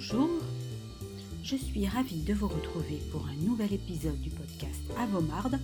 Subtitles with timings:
[0.00, 0.30] Bonjour,
[1.42, 5.58] je suis ravie de vous retrouver pour un nouvel épisode du podcast Avomarde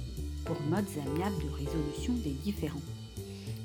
[0.44, 2.82] pour modes amiables de résolution des différends.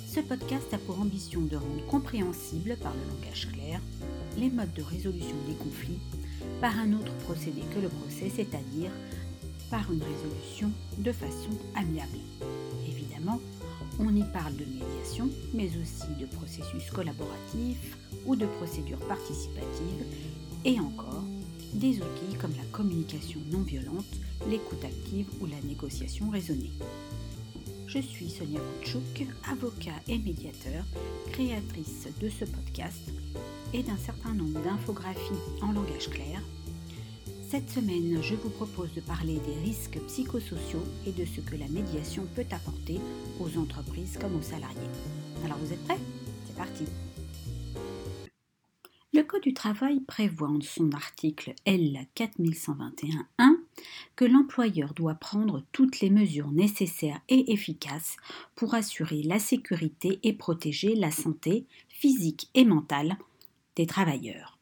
[0.06, 3.82] Ce podcast a pour ambition de rendre compréhensible par le langage clair
[4.38, 5.98] les modes de résolution des conflits
[6.62, 8.92] par un autre procédé que le procès, c'est-à-dire
[9.72, 12.20] par une résolution de façon amiable.
[12.88, 13.40] Évidemment,
[13.98, 17.98] on y parle de médiation, mais aussi de processus collaboratifs
[18.28, 20.06] ou de procédures participatives,
[20.66, 21.24] et encore
[21.74, 24.06] des outils comme la communication non violente,
[24.50, 26.72] l'écoute active ou la négociation raisonnée.
[27.88, 30.86] Je suis Sonia Koutchouk, avocat et médiateur,
[31.32, 33.12] créatrice de ce podcast
[33.74, 36.42] et d'un certain nombre d'infographies en langage clair
[37.50, 41.68] cette semaine, je vous propose de parler des risques psychosociaux et de ce que la
[41.68, 43.00] médiation peut apporter
[43.40, 44.78] aux entreprises comme aux salariés.
[45.44, 45.98] Alors vous êtes prêts?
[46.46, 46.84] C'est parti
[49.60, 53.58] travail prévoit en son article L 4121.1
[54.16, 58.16] que l'employeur doit prendre toutes les mesures nécessaires et efficaces
[58.56, 63.18] pour assurer la sécurité et protéger la santé physique et mentale
[63.76, 64.58] des travailleurs.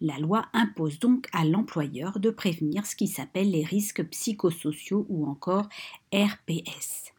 [0.00, 5.24] La loi impose donc à l'employeur de prévenir ce qui s'appelle les risques psychosociaux ou
[5.24, 5.68] encore
[6.12, 7.12] RPS.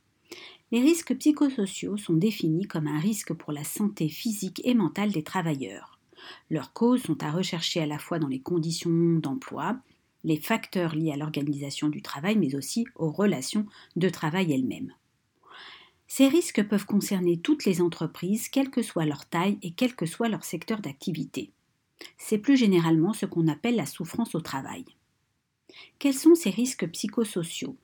[0.73, 5.23] Les risques psychosociaux sont définis comme un risque pour la santé physique et mentale des
[5.23, 5.92] travailleurs.
[6.49, 9.77] Leurs causes sont à rechercher à la fois dans les conditions d'emploi,
[10.23, 14.93] les facteurs liés à l'organisation du travail, mais aussi aux relations de travail elles-mêmes.
[16.07, 20.05] Ces risques peuvent concerner toutes les entreprises, quelle que soit leur taille et quel que
[20.05, 21.51] soit leur secteur d'activité.
[22.17, 24.85] C'est plus généralement ce qu'on appelle la souffrance au travail.
[25.99, 27.77] Quels sont ces risques psychosociaux?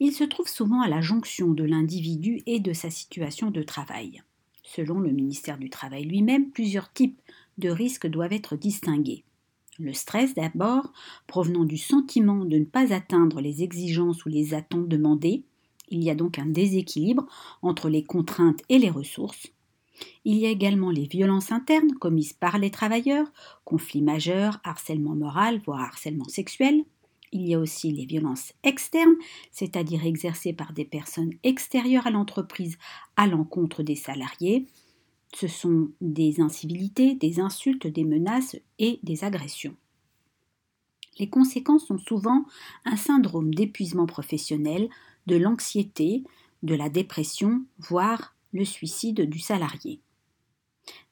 [0.00, 4.22] Ils se trouvent souvent à la jonction de l'individu et de sa situation de travail.
[4.62, 7.20] Selon le ministère du Travail lui-même, plusieurs types
[7.60, 9.24] de risques doivent être distingués.
[9.78, 10.92] Le stress d'abord,
[11.26, 15.44] provenant du sentiment de ne pas atteindre les exigences ou les attentes demandées.
[15.88, 17.26] Il y a donc un déséquilibre
[17.62, 19.48] entre les contraintes et les ressources.
[20.24, 23.32] Il y a également les violences internes commises par les travailleurs,
[23.64, 26.84] conflits majeurs, harcèlement moral, voire harcèlement sexuel.
[27.32, 29.14] Il y a aussi les violences externes,
[29.52, 32.76] c'est-à-dire exercées par des personnes extérieures à l'entreprise
[33.16, 34.66] à l'encontre des salariés.
[35.34, 39.76] Ce sont des incivilités, des insultes, des menaces et des agressions.
[41.18, 42.44] Les conséquences sont souvent
[42.84, 44.88] un syndrome d'épuisement professionnel,
[45.26, 46.24] de l'anxiété,
[46.62, 50.00] de la dépression, voire le suicide du salarié.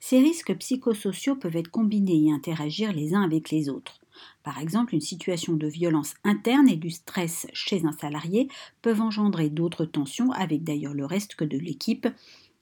[0.01, 4.00] Ces risques psychosociaux peuvent être combinés et interagir les uns avec les autres.
[4.43, 8.49] Par exemple, une situation de violence interne et du stress chez un salarié
[8.83, 12.09] peuvent engendrer d'autres tensions avec d'ailleurs le reste que de l'équipe,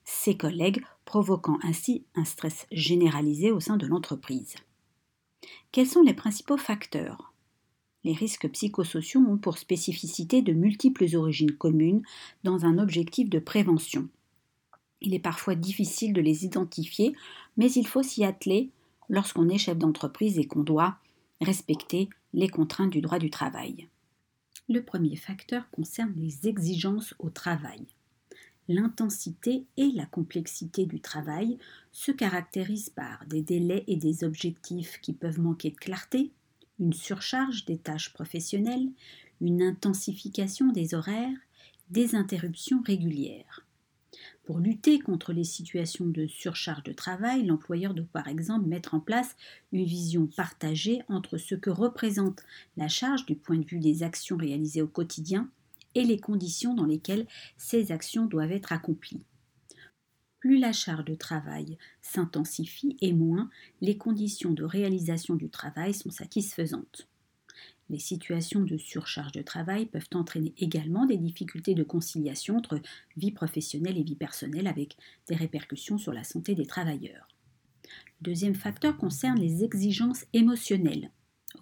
[0.03, 4.55] ses collègues, provoquant ainsi un stress généralisé au sein de l'entreprise.
[5.71, 7.33] Quels sont les principaux facteurs?
[8.03, 12.03] Les risques psychosociaux ont pour spécificité de multiples origines communes
[12.43, 14.09] dans un objectif de prévention.
[14.99, 17.15] Il est parfois difficile de les identifier,
[17.55, 18.69] mais il faut s'y atteler
[19.07, 20.97] lorsqu'on est chef d'entreprise et qu'on doit
[21.39, 23.87] respecter les contraintes du droit du travail.
[24.67, 27.85] Le premier facteur concerne les exigences au travail.
[28.69, 31.57] L'intensité et la complexité du travail
[31.91, 36.31] se caractérisent par des délais et des objectifs qui peuvent manquer de clarté,
[36.79, 38.89] une surcharge des tâches professionnelles,
[39.39, 41.37] une intensification des horaires,
[41.89, 43.65] des interruptions régulières.
[44.43, 48.99] Pour lutter contre les situations de surcharge de travail, l'employeur doit par exemple mettre en
[48.99, 49.35] place
[49.71, 52.43] une vision partagée entre ce que représente
[52.77, 55.49] la charge du point de vue des actions réalisées au quotidien
[55.97, 57.25] et les conditions dans lesquelles
[57.57, 59.23] ces actions doivent être accomplies.
[60.39, 63.49] Plus la charge de travail s'intensifie et moins
[63.81, 67.09] les conditions de réalisation du travail sont satisfaisantes.
[67.89, 72.79] Les situations de surcharge de travail peuvent entraîner également des difficultés de conciliation entre
[73.15, 74.97] vie professionnelle et vie personnelle avec
[75.27, 77.27] des répercussions sur la santé des travailleurs.
[78.21, 81.09] Le deuxième facteur concerne les exigences émotionnelles.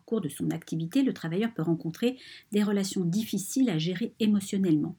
[0.06, 2.20] Au cours de son activité, le travailleur peut rencontrer
[2.52, 4.96] des relations difficiles à gérer émotionnellement.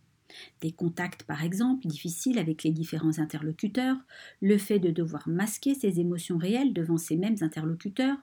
[0.61, 3.99] Des contacts, par exemple, difficiles avec les différents interlocuteurs,
[4.41, 8.19] le fait de devoir masquer ses émotions réelles devant ces mêmes interlocuteurs,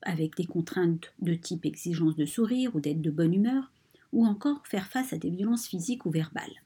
[0.00, 3.70] avec des contraintes de type exigence de sourire ou d'être de bonne humeur,
[4.14, 6.62] ou encore faire face à des violences physiques ou verbales.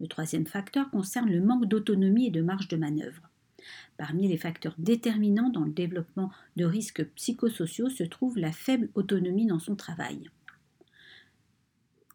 [0.00, 3.29] Le troisième facteur concerne le manque d'autonomie et de marge de manœuvre.
[3.96, 9.46] Parmi les facteurs déterminants dans le développement de risques psychosociaux se trouve la faible autonomie
[9.46, 10.30] dans son travail.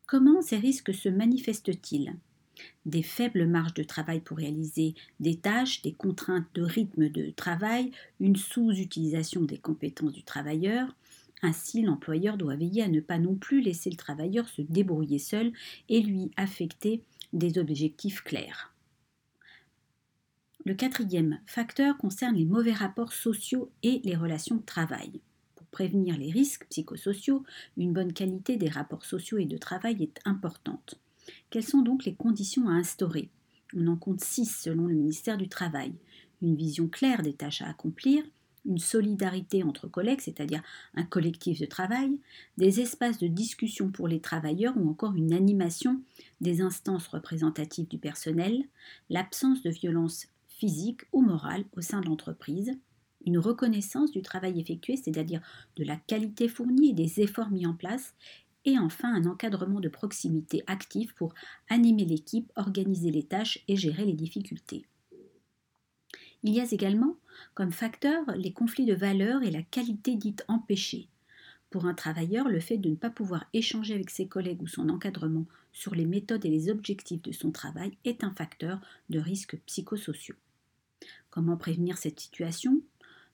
[0.06, 2.16] Comment ces risques se manifestent-ils?
[2.86, 7.92] Des faibles marges de travail pour réaliser des tâches, des contraintes de rythme de travail,
[8.20, 10.96] une sous-utilisation des compétences du travailleur.
[11.42, 15.52] Ainsi, l'employeur doit veiller à ne pas non plus laisser le travailleur se débrouiller seul
[15.90, 17.02] et lui affecter
[17.34, 18.75] des objectifs clairs.
[20.68, 25.22] Le quatrième facteur concerne les mauvais rapports sociaux et les relations de travail.
[25.54, 27.44] Pour prévenir les risques psychosociaux,
[27.78, 31.00] une bonne qualité des rapports sociaux et de travail est importante.
[31.52, 33.30] Quelles sont donc les conditions à instaurer?
[33.76, 35.94] On en compte six selon le ministère du Travail.
[36.42, 38.24] Une vision claire des tâches à accomplir,
[38.66, 40.64] une solidarité entre collègues, c'est-à-dire
[40.96, 42.18] un collectif de travail,
[42.58, 46.02] des espaces de discussion pour les travailleurs ou encore une animation
[46.42, 48.64] des instances représentatives du personnel,
[49.12, 50.26] l'absence de violence
[50.58, 52.72] physique ou morale au sein de l'entreprise,
[53.26, 55.42] une reconnaissance du travail effectué, c'est-à-dire
[55.76, 58.14] de la qualité fournie et des efforts mis en place,
[58.66, 61.34] et enfin un encadrement de proximité actif pour
[61.70, 64.86] animer l'équipe, organiser les tâches et gérer les difficultés.
[66.44, 67.16] Il y a également
[67.54, 71.08] comme facteur les conflits de valeurs et la qualité dite empêchée.
[71.70, 74.90] Pour un travailleur, le fait de ne pas pouvoir échanger avec ses collègues ou son
[74.90, 78.80] encadrement sur les méthodes et les objectifs de son travail est un facteur
[79.10, 80.36] de risque psychosociaux.
[81.36, 82.82] Comment prévenir cette situation?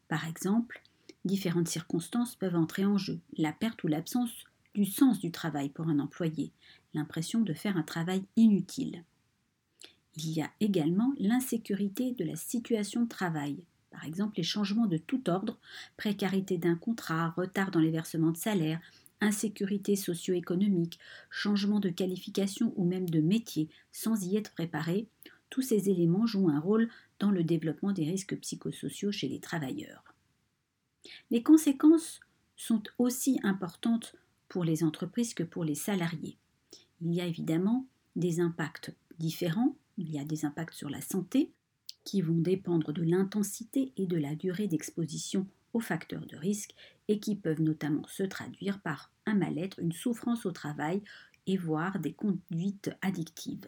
[0.08, 0.82] Par exemple,
[1.24, 3.20] différentes circonstances peuvent entrer en jeu.
[3.38, 4.32] La perte ou l'absence
[4.74, 6.52] du sens du travail pour un employé,
[6.96, 9.04] l'impression de faire un travail inutile.
[10.16, 14.98] Il y a également l'insécurité de la situation de travail, par exemple les changements de
[14.98, 15.60] tout ordre,
[15.96, 18.82] précarité d'un contrat, retard dans les versements de salaire,
[19.20, 20.98] insécurité socio-économique,
[21.30, 25.08] changement de qualification ou même de métier sans y être préparé,
[25.52, 26.90] tous ces éléments jouent un rôle
[27.20, 30.16] dans le développement des risques psychosociaux chez les travailleurs.
[31.30, 32.22] Les conséquences
[32.56, 34.16] sont aussi importantes
[34.48, 36.38] pour les entreprises que pour les salariés.
[37.02, 41.52] Il y a évidemment des impacts différents, il y a des impacts sur la santé
[42.04, 46.74] qui vont dépendre de l'intensité et de la durée d'exposition aux facteurs de risque
[47.08, 51.04] et qui peuvent notamment se traduire par un mal-être, une souffrance au travail
[51.46, 53.68] et voire des conduites addictives.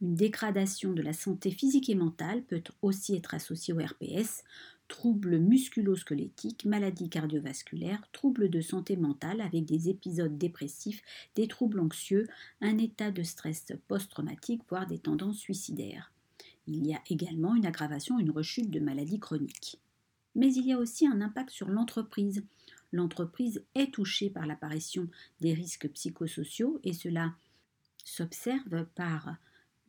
[0.00, 4.44] Une dégradation de la santé physique et mentale peut aussi être associée au RPS,
[4.88, 11.02] troubles musculo-squelettiques, maladies cardiovasculaires, troubles de santé mentale avec des épisodes dépressifs,
[11.36, 12.26] des troubles anxieux,
[12.62, 16.12] un état de stress post-traumatique, voire des tendances suicidaires.
[16.66, 19.78] Il y a également une aggravation, une rechute de maladies chroniques.
[20.34, 22.42] Mais il y a aussi un impact sur l'entreprise.
[22.92, 25.08] L'entreprise est touchée par l'apparition
[25.40, 27.34] des risques psychosociaux et cela
[28.04, 29.36] s'observe par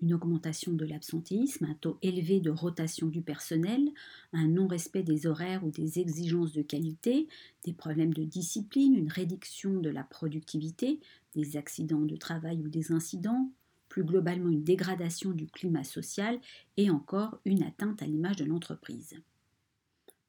[0.01, 3.89] une augmentation de l'absentéisme, un taux élevé de rotation du personnel,
[4.33, 7.27] un non-respect des horaires ou des exigences de qualité,
[7.65, 10.99] des problèmes de discipline, une réduction de la productivité,
[11.35, 13.51] des accidents de travail ou des incidents,
[13.89, 16.39] plus globalement une dégradation du climat social
[16.77, 19.15] et encore une atteinte à l'image de l'entreprise.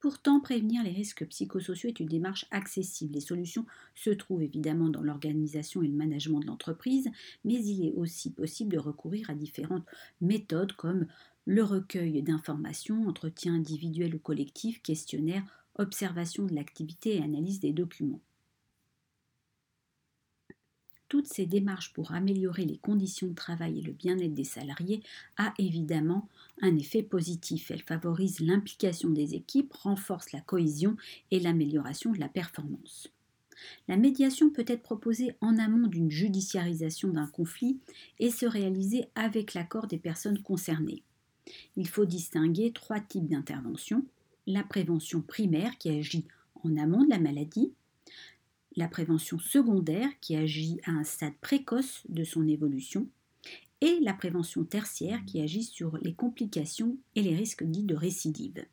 [0.03, 3.15] Pourtant, prévenir les risques psychosociaux est une démarche accessible.
[3.15, 3.65] Les solutions
[3.95, 7.09] se trouvent évidemment dans l'organisation et le management de l'entreprise,
[7.45, 9.87] mais il est aussi possible de recourir à différentes
[10.21, 11.07] méthodes comme
[11.47, 15.45] le recueil d'informations, entretien individuel ou collectif, questionnaire,
[15.77, 18.21] observation de l'activité et analyse des documents
[21.13, 25.03] toutes ces démarches pour améliorer les conditions de travail et le bien-être des salariés
[25.37, 26.27] a évidemment
[26.63, 27.71] un effet positif.
[27.71, 30.97] Elle favorise l'implication des équipes, renforce la cohésion
[31.31, 33.13] et l'amélioration de la performance.
[33.89, 37.79] La médiation peut être proposée en amont d'une judiciarisation d'un conflit
[38.19, 41.03] et se réaliser avec l'accord des personnes concernées.
[41.77, 44.07] Il faut distinguer trois types d'intervention.
[44.47, 46.25] La prévention primaire qui agit
[46.65, 47.75] en amont de la maladie,
[48.77, 53.09] la prévention secondaire qui agit à un stade précoce de son évolution,
[53.83, 58.65] et la prévention tertiaire qui agit sur les complications et les risques dits de récidive.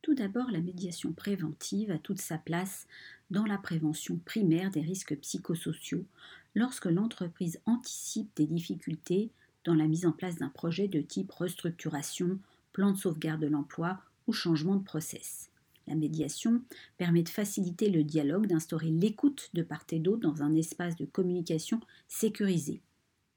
[0.00, 2.86] Tout d'abord, la médiation préventive a toute sa place
[3.30, 6.06] dans la prévention primaire des risques psychosociaux
[6.54, 9.30] lorsque l'entreprise anticipe des difficultés
[9.64, 12.38] dans la mise en place d'un projet de type restructuration,
[12.72, 15.49] plan de sauvegarde de l'emploi ou changement de process.
[15.90, 16.62] La médiation
[16.98, 21.04] permet de faciliter le dialogue, d'instaurer l'écoute de part et d'autre dans un espace de
[21.04, 22.80] communication sécurisé.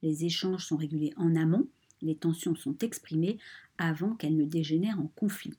[0.03, 1.67] Les échanges sont régulés en amont,
[2.03, 3.39] les tensions sont exprimées
[3.79, 5.55] avant qu'elles ne dégénèrent en conflit.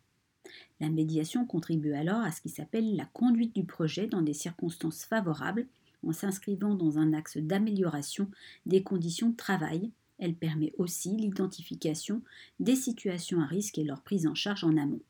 [0.78, 5.04] La médiation contribue alors à ce qui s'appelle la conduite du projet dans des circonstances
[5.04, 5.66] favorables
[6.06, 8.30] en s'inscrivant dans un axe d'amélioration
[8.66, 9.90] des conditions de travail.
[10.20, 12.22] Elle permet aussi l'identification
[12.60, 15.00] des situations à risque et leur prise en charge en amont.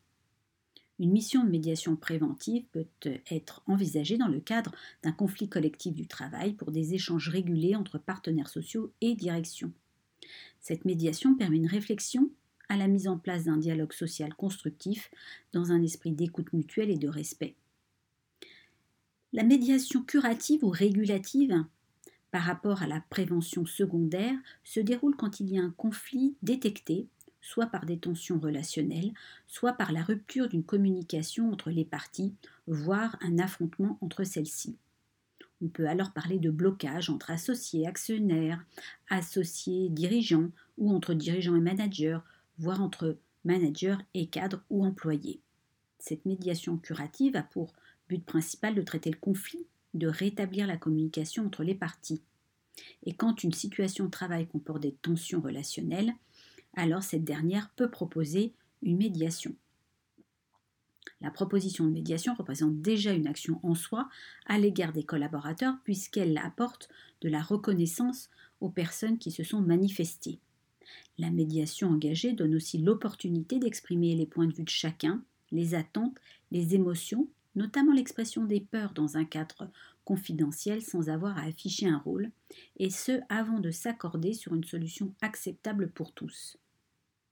[1.01, 2.87] Une mission de médiation préventive peut
[3.31, 4.73] être envisagée dans le cadre
[5.03, 9.73] d'un conflit collectif du travail pour des échanges régulés entre partenaires sociaux et direction.
[10.61, 12.31] Cette médiation permet une réflexion
[12.69, 15.11] à la mise en place d'un dialogue social constructif
[15.53, 17.57] dans un esprit d'écoute mutuelle et de respect.
[19.33, 21.65] La médiation curative ou régulative
[22.31, 27.09] par rapport à la prévention secondaire se déroule quand il y a un conflit détecté,
[27.45, 29.13] soit par des tensions relationnelles,
[29.47, 32.35] soit par la rupture d'une communication entre les parties,
[32.67, 34.79] voire un affrontement entre celles-ci.
[35.61, 38.65] On peut alors parler de blocage entre associés, actionnaires,
[39.11, 42.19] associés, dirigeants, ou entre dirigeants et managers,
[42.59, 45.41] voire entre managers et cadres ou employés.
[45.99, 47.75] Cette médiation curative a pour
[48.09, 52.23] but principal de traiter le conflit, de rétablir la communication entre les parties.
[53.05, 56.15] Et quand une situation de travail comporte des tensions relationnelles,
[56.77, 59.55] alors cette dernière peut proposer une médiation.
[61.21, 64.09] La proposition de médiation représente déjà une action en soi
[64.47, 66.89] à l'égard des collaborateurs puisqu'elle apporte
[67.21, 68.29] de la reconnaissance
[68.61, 70.39] aux personnes qui se sont manifestées.
[71.19, 76.19] La médiation engagée donne aussi l'opportunité d'exprimer les points de vue de chacun, les attentes,
[76.51, 79.71] les émotions, notamment l'expression des peurs dans un cadre
[80.05, 82.31] confidentiel sans avoir à afficher un rôle,
[82.79, 86.59] et ce avant de s'accorder sur une solution acceptable pour tous.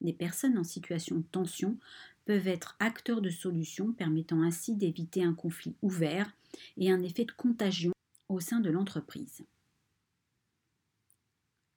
[0.03, 1.79] Les personnes en situation de tension
[2.25, 6.31] peuvent être acteurs de solutions permettant ainsi d'éviter un conflit ouvert
[6.77, 7.93] et un effet de contagion
[8.29, 9.45] au sein de l'entreprise.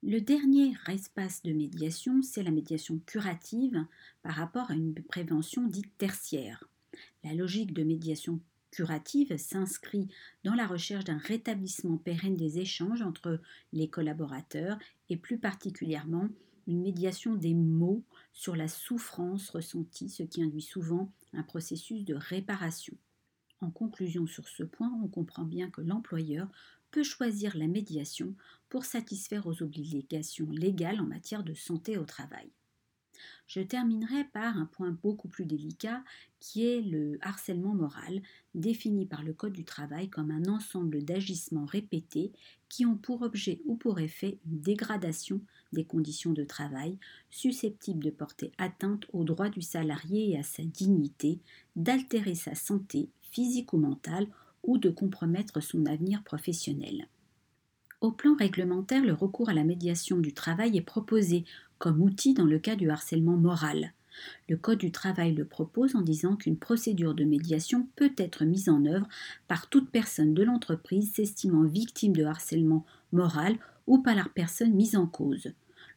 [0.02, 3.86] Le dernier espace de médiation, c'est la médiation curative
[4.22, 6.68] par rapport à une prévention dite tertiaire.
[7.24, 8.40] La logique de médiation
[8.70, 10.08] curative s'inscrit
[10.44, 13.40] dans la recherche d'un rétablissement pérenne des échanges entre
[13.72, 14.78] les collaborateurs
[15.08, 16.28] et plus particulièrement
[16.66, 22.14] une médiation des mots sur la souffrance ressentie, ce qui induit souvent un processus de
[22.14, 22.96] réparation.
[23.60, 26.48] En conclusion sur ce point, on comprend bien que l'employeur
[26.90, 28.34] peut choisir la médiation
[28.68, 32.50] pour satisfaire aux obligations légales en matière de santé au travail.
[33.46, 36.02] Je terminerai par un point beaucoup plus délicat
[36.40, 38.22] qui est le harcèlement moral,
[38.54, 42.32] défini par le Code du travail comme un ensemble d'agissements répétés
[42.68, 45.40] qui ont pour objet ou pour effet une dégradation
[45.72, 46.98] des conditions de travail
[47.30, 51.40] susceptibles de porter atteinte aux droits du salarié et à sa dignité,
[51.74, 54.28] d'altérer sa santé physique ou mentale
[54.62, 57.08] ou de compromettre son avenir professionnel.
[58.00, 61.44] Au plan réglementaire, le recours à la médiation du travail est proposé
[61.78, 63.92] comme outil dans le cas du harcèlement moral.
[64.48, 68.68] Le Code du travail le propose en disant qu'une procédure de médiation peut être mise
[68.68, 69.08] en œuvre
[69.48, 73.56] par toute personne de l'entreprise s'estimant victime de harcèlement moral
[73.86, 75.52] ou par la personne mise en cause.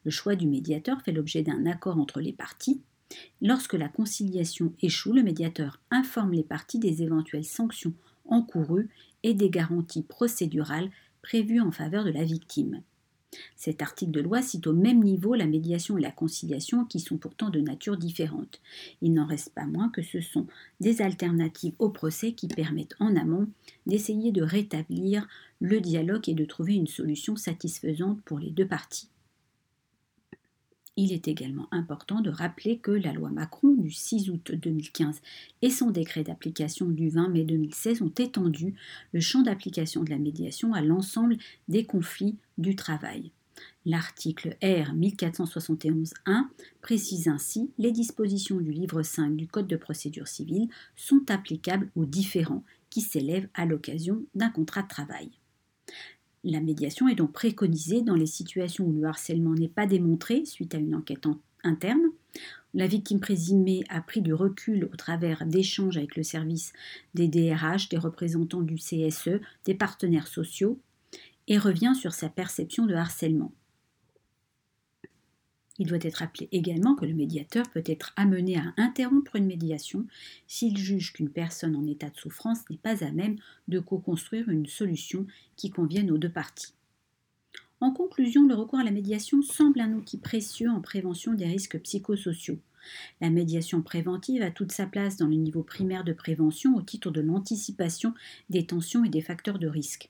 [0.05, 2.81] Le choix du médiateur fait l'objet d'un accord entre les parties.
[3.41, 7.93] Lorsque la conciliation échoue, le médiateur informe les parties des éventuelles sanctions
[8.25, 8.89] encourues
[9.24, 12.81] et des garanties procédurales prévues en faveur de la victime.
[13.55, 17.17] Cet article de loi cite au même niveau la médiation et la conciliation qui sont
[17.17, 18.59] pourtant de nature différente.
[19.01, 20.48] Il n'en reste pas moins que ce sont
[20.79, 23.48] des alternatives au procès qui permettent en amont
[23.86, 25.27] d'essayer de rétablir
[25.59, 29.09] le dialogue et de trouver une solution satisfaisante pour les deux parties.
[31.01, 35.22] Il est également important de rappeler que la loi Macron du 6 août 2015
[35.62, 38.74] et son décret d'application du 20 mai 2016 ont étendu
[39.13, 41.38] le champ d'application de la médiation à l'ensemble
[41.70, 43.32] des conflits du travail.
[43.86, 46.12] L'article R 1471-1
[46.82, 52.06] précise ainsi les dispositions du livre 5 du Code de procédure civile sont applicables aux
[52.06, 55.32] différends qui s'élèvent à l'occasion d'un contrat de travail.
[56.43, 60.74] La médiation est donc préconisée dans les situations où le harcèlement n'est pas démontré suite
[60.74, 61.27] à une enquête
[61.63, 62.01] interne.
[62.74, 66.72] La victime présumée a pris du recul au travers d'échanges avec le service
[67.13, 70.79] des DRH, des représentants du CSE, des partenaires sociaux,
[71.48, 73.51] et revient sur sa perception de harcèlement.
[75.79, 80.05] Il doit être appelé également que le médiateur peut être amené à interrompre une médiation
[80.45, 83.38] s'il juge qu'une personne en état de souffrance n'est pas à même
[83.69, 86.74] de co-construire une solution qui convienne aux deux parties.
[87.81, 91.79] En conclusion, le recours à la médiation semble un outil précieux en prévention des risques
[91.79, 92.59] psychosociaux.
[93.21, 97.09] La médiation préventive a toute sa place dans le niveau primaire de prévention au titre
[97.09, 98.13] de l'anticipation
[98.50, 100.09] des tensions et des facteurs de risque.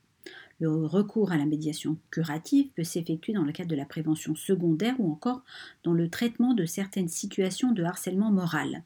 [0.59, 4.95] Le recours à la médiation curative peut s'effectuer dans le cadre de la prévention secondaire
[4.99, 5.41] ou encore
[5.83, 8.83] dans le traitement de certaines situations de harcèlement moral.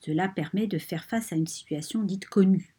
[0.00, 2.74] Cela permet de faire face à une situation dite connue.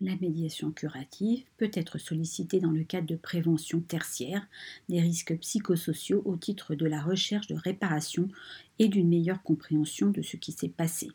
[0.00, 4.46] La médiation curative peut être sollicitée dans le cadre de prévention tertiaire
[4.88, 8.28] des risques psychosociaux au titre de la recherche de réparation
[8.78, 11.08] et d'une meilleure compréhension de ce qui s'est passé.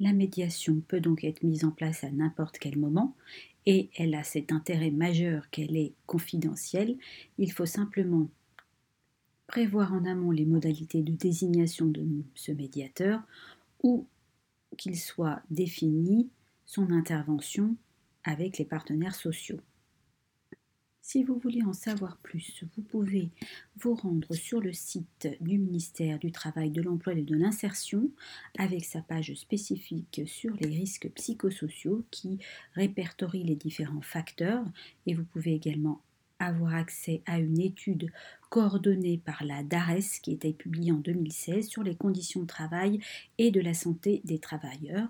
[0.00, 3.16] La médiation peut donc être mise en place à n'importe quel moment
[3.70, 6.96] et elle a cet intérêt majeur qu'elle est confidentielle.
[7.36, 8.30] Il faut simplement
[9.46, 12.02] prévoir en amont les modalités de désignation de
[12.34, 13.20] ce médiateur
[13.82, 14.06] ou
[14.78, 16.30] qu'il soit défini
[16.64, 17.76] son intervention
[18.24, 19.60] avec les partenaires sociaux.
[21.10, 23.30] Si vous voulez en savoir plus, vous pouvez
[23.78, 28.10] vous rendre sur le site du ministère du Travail, de l'Emploi et de l'Insertion
[28.58, 32.40] avec sa page spécifique sur les risques psychosociaux qui
[32.74, 34.66] répertorie les différents facteurs
[35.06, 36.02] et vous pouvez également
[36.40, 38.12] avoir accès à une étude
[38.50, 43.00] coordonnée par la DARES qui été publiée en 2016 sur les conditions de travail
[43.38, 45.08] et de la santé des travailleurs.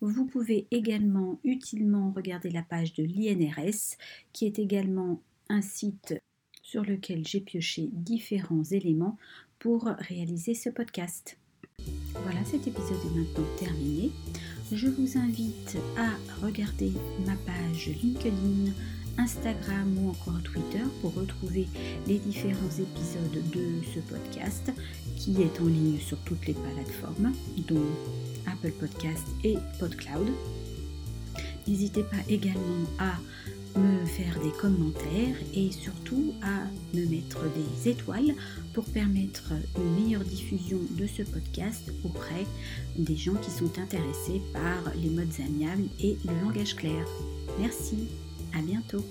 [0.00, 3.98] Vous pouvez également utilement regarder la page de l'INRS
[4.32, 6.14] qui est également un site
[6.62, 9.18] sur lequel j'ai pioché différents éléments
[9.58, 11.38] pour réaliser ce podcast.
[12.22, 14.10] Voilà, cet épisode est maintenant terminé.
[14.72, 16.10] Je vous invite à
[16.44, 16.92] regarder
[17.26, 18.72] ma page LinkedIn
[19.18, 21.68] Instagram ou encore Twitter pour retrouver
[22.06, 24.72] les différents épisodes de ce podcast
[25.16, 27.32] qui est en ligne sur toutes les plateformes,
[27.68, 27.86] dont
[28.46, 30.28] Apple Podcast et PodCloud.
[31.66, 33.14] N'hésitez pas également à
[34.04, 38.34] me faire des commentaires et surtout à me mettre des étoiles
[38.74, 42.44] pour permettre une meilleure diffusion de ce podcast auprès
[42.98, 47.06] des gens qui sont intéressés par les modes amiables et le langage clair.
[47.58, 48.08] Merci
[48.54, 49.04] à bientôt